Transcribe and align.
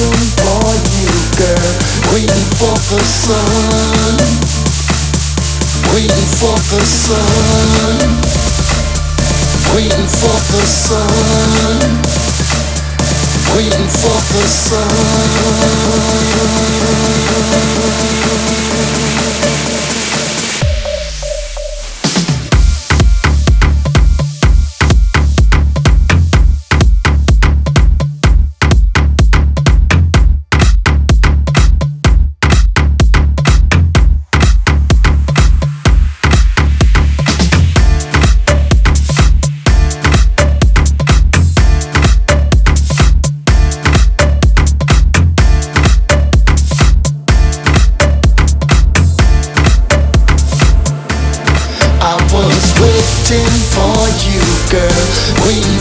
Waiting 0.00 0.32
for 0.40 0.72
you, 0.96 1.12
girl. 1.36 1.76
Waiting 2.14 2.46
for 2.56 2.72
the 2.72 3.00
sun. 3.04 4.16
Waiting 5.92 6.28
for 6.40 6.56
the 6.56 6.80
sun. 6.80 8.08
Waiting 9.76 10.08
for 10.08 10.40
the 10.52 10.64
sun. 10.64 11.84
Waiting 13.54 13.88
for 13.92 14.20
the 14.32 14.42
sun. 14.48 14.90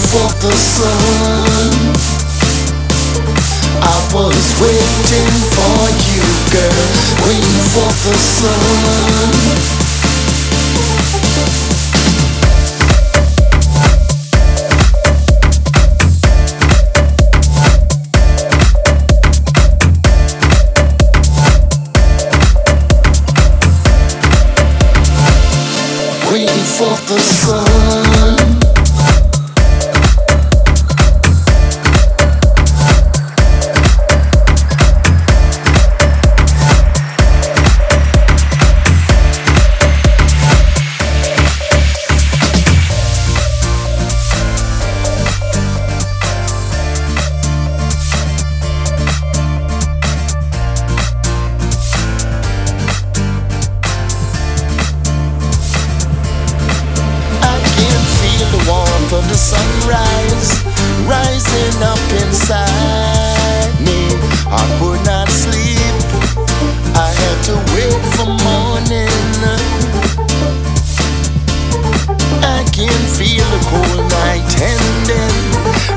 For 0.09 0.29
the 0.41 0.52
sun. 0.52 1.69
I 3.78 3.97
was 4.11 4.45
waiting 4.59 5.34
for 5.53 5.85
you, 6.09 6.25
girl, 6.50 6.89
waiting 7.28 7.61
for 7.69 7.89
the 8.03 8.16
sun. 8.17 9.79
for 26.79 26.95
the 27.13 27.19
sun. 27.19 27.59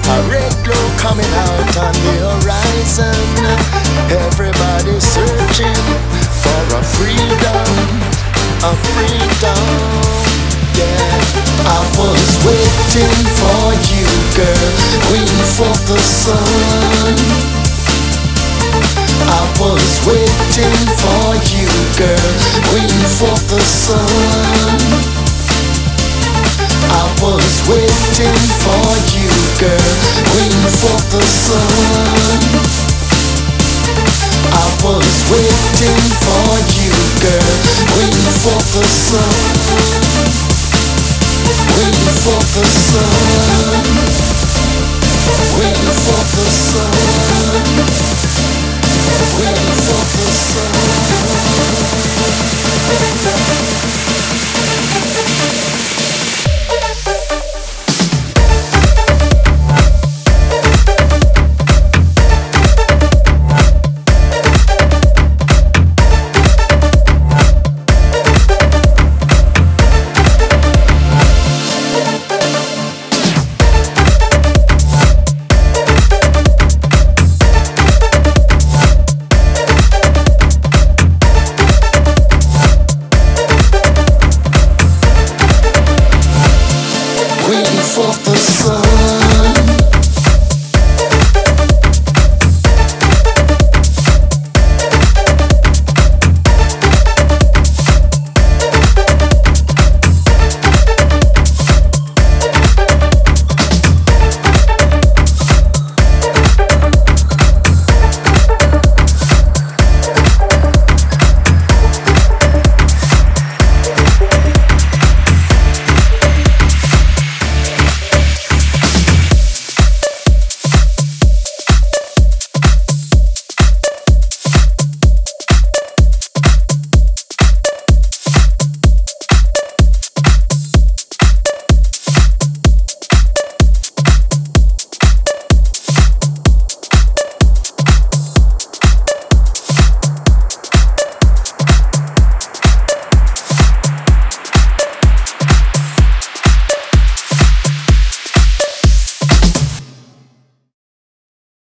A 0.09 0.17
red 0.29 0.53
glow 0.65 0.87
coming 0.99 1.31
out 1.47 1.77
on 1.79 1.95
the 1.95 2.15
horizon. 2.27 3.15
Everybody's 4.11 5.05
searching 5.05 5.79
for 6.43 6.63
a 6.77 6.83
freedom, 6.83 7.69
a 8.65 8.73
freedom. 8.91 9.63
Yeah, 10.75 11.15
I 11.69 11.81
was 11.99 12.25
waiting 12.47 13.17
for 13.39 13.65
you, 13.93 14.09
girl, 14.35 14.71
waiting 15.13 15.47
for 15.57 15.75
the 15.87 15.99
sun. 16.01 17.15
I 19.23 19.43
was 19.61 19.93
waiting 20.07 20.81
for 20.99 21.37
you, 21.55 21.69
girl, 21.97 22.33
waiting 22.75 23.07
for 23.19 23.37
the 23.49 23.61
sun. 23.61 24.03
I 26.93 27.07
was 27.23 27.53
waiting 27.69 28.39
for 28.65 28.89
you, 29.15 29.31
girl, 29.61 29.92
for 30.83 30.99
the 31.15 31.23
sun. 31.23 32.43
I 34.51 34.67
was 34.83 35.15
waiting 35.31 36.03
for 36.27 36.59
you, 36.75 36.91
girl, 37.23 37.55
waiting 37.95 38.35
for 38.43 38.59
the 38.75 38.83
sun. 38.83 39.31
Waiting 41.79 42.19
for 42.27 42.43
the 42.55 42.65
sun, 42.67 43.07
waiting 45.57 45.99
for 46.03 46.23
the 46.35 46.47
sun, 46.51 46.93
waiting 49.39 49.79
for 49.87 50.02
For 87.95 88.01
the 88.25 88.37
sun. 88.39 89.22